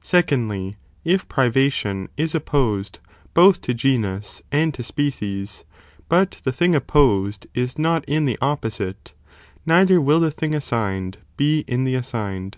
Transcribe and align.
Secondly, 0.00 0.76
if 1.04 1.28
privation 1.28 2.08
is 2.16 2.34
opposed 2.34 3.00
both 3.34 3.60
to 3.60 3.74
genus 3.74 4.40
and 4.50 4.72
to 4.72 4.82
species, 4.82 5.64
but 6.08 6.40
the 6.44 6.52
thing 6.52 6.74
opposed 6.74 7.46
is 7.52 7.78
not 7.78 8.02
in 8.06 8.24
the 8.24 8.38
opposite, 8.40 9.12
neither 9.66 10.00
will 10.00 10.20
the 10.20 10.30
thing 10.30 10.54
assigned 10.54 11.18
be 11.36 11.66
in 11.68 11.84
the 11.84 11.94
assigned 11.96 12.56